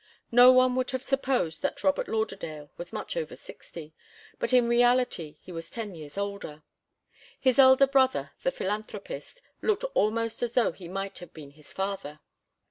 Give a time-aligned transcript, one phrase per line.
[0.31, 3.93] No one would have supposed that Robert Lauderdale was much over sixty,
[4.39, 6.63] but in reality he was ten years older.
[7.39, 12.19] His elder brother, the philanthropist, looked almost as though he might have been his father.